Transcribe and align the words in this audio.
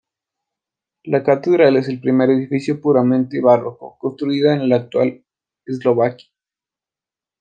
La 1.03 1.21
catedral 1.23 1.77
es 1.77 1.87
el 1.87 1.99
primer 2.01 2.31
edificio 2.31 2.81
puramente 2.81 3.39
barroco 3.39 3.99
construida 3.99 4.55
en 4.55 4.67
la 4.67 4.77
actual 4.77 5.23
Eslovaquia. 5.67 6.25